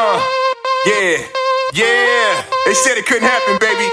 [0.00, 0.22] Uh,
[0.86, 1.26] yeah,
[1.74, 2.44] yeah.
[2.66, 3.90] They said it couldn't happen, baby.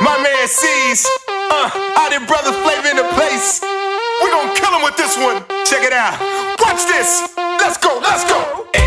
[0.00, 1.06] My man sees.
[1.28, 3.62] Uh, I did brother flavor in the place.
[3.62, 5.44] We gonna kill him with this one.
[5.64, 6.18] Check it out.
[6.58, 7.32] Watch this.
[7.62, 8.85] Let's go, let's go.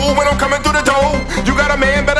[0.00, 1.10] fool when I'm coming through the door.
[1.44, 2.19] You got a man, better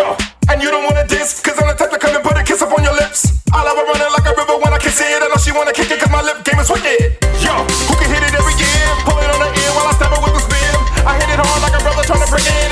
[0.00, 0.16] Yo,
[0.48, 2.62] and you don't wanna diss, cause I'm the type to come and put a kiss
[2.64, 3.44] up on your lips.
[3.52, 5.20] I love her running like a river when I kiss it.
[5.20, 7.20] I know she wanna kick it cause my lip game is wicked.
[7.44, 7.52] Yo,
[7.84, 8.80] who can hit it every year?
[9.04, 10.72] Pull it on the ear while I stab her with the spin.
[11.04, 12.69] I hit it hard like a brother trying to break in.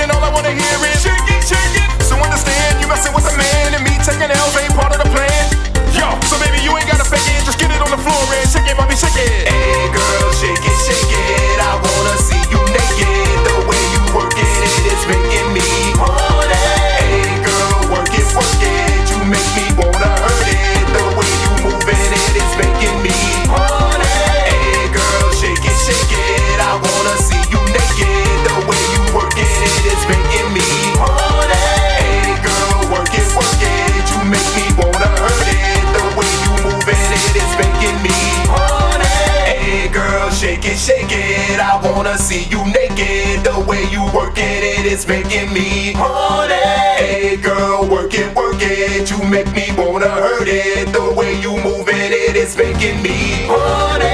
[40.60, 41.60] shake it, shake it.
[41.60, 43.44] I wanna see you naked.
[43.44, 46.54] The way you work it, it is making me horny.
[46.54, 49.10] Hey girl, work it, work it.
[49.10, 50.92] You make me wanna hurt it.
[50.92, 54.07] The way you move it, it is making me horny.